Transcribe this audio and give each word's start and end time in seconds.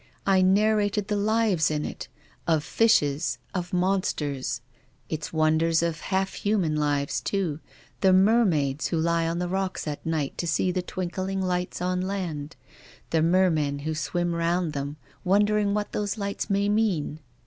I 0.25 0.41
narrated 0.41 1.09
the 1.09 1.15
lives 1.15 1.69
in 1.69 1.85
it, 1.85 2.07
of 2.47 2.63
fishes, 2.63 3.37
of 3.53 3.71
mon 3.71 4.01
sters; 4.01 4.61
its 5.09 5.31
wonders 5.31 5.83
of 5.83 5.99
half 6.01 6.33
human 6.33 6.75
lives, 6.75 7.21
too, 7.21 7.59
the 7.99 8.11
mer 8.11 8.43
maids 8.43 8.87
who 8.87 8.97
lie 8.97 9.27
on 9.27 9.37
the 9.37 9.47
rocks 9.47 9.85
at 9.87 10.03
night 10.03 10.39
to 10.39 10.47
see 10.47 10.71
the 10.71 10.81
twinkling 10.81 11.39
lights 11.39 11.83
on 11.83 12.01
land, 12.01 12.55
the 13.11 13.21
mermen 13.21 13.77
who 13.83 13.93
swim 13.93 14.33
round 14.33 14.73
them, 14.73 14.97
wondering 15.23 15.75
what 15.75 15.91
those 15.91 16.17
lights 16.17 16.49
may 16.49 16.67
mean. 16.67 17.19